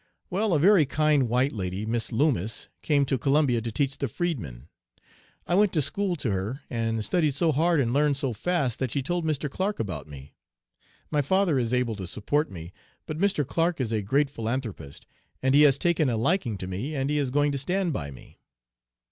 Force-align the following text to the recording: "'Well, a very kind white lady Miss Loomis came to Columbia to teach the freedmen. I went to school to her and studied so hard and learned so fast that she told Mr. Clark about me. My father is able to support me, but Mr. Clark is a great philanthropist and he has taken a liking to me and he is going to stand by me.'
"'Well, 0.31 0.55
a 0.55 0.59
very 0.59 0.87
kind 0.87 1.29
white 1.29 1.51
lady 1.51 1.85
Miss 1.85 2.11
Loomis 2.11 2.69
came 2.81 3.05
to 3.05 3.19
Columbia 3.19 3.61
to 3.61 3.71
teach 3.71 3.99
the 3.99 4.07
freedmen. 4.07 4.67
I 5.45 5.53
went 5.53 5.71
to 5.73 5.81
school 5.83 6.15
to 6.15 6.31
her 6.31 6.61
and 6.71 7.05
studied 7.05 7.35
so 7.35 7.51
hard 7.51 7.79
and 7.79 7.93
learned 7.93 8.17
so 8.17 8.33
fast 8.33 8.79
that 8.79 8.89
she 8.89 9.03
told 9.03 9.25
Mr. 9.25 9.47
Clark 9.47 9.79
about 9.79 10.07
me. 10.07 10.33
My 11.11 11.21
father 11.21 11.59
is 11.59 11.71
able 11.71 11.95
to 11.97 12.07
support 12.07 12.49
me, 12.49 12.73
but 13.05 13.19
Mr. 13.19 13.45
Clark 13.45 13.79
is 13.79 13.91
a 13.91 14.01
great 14.01 14.31
philanthropist 14.31 15.05
and 15.43 15.53
he 15.53 15.61
has 15.61 15.77
taken 15.77 16.09
a 16.09 16.17
liking 16.17 16.57
to 16.57 16.65
me 16.65 16.95
and 16.95 17.11
he 17.11 17.19
is 17.19 17.29
going 17.29 17.51
to 17.51 17.59
stand 17.59 17.93
by 17.93 18.09
me.' 18.09 18.39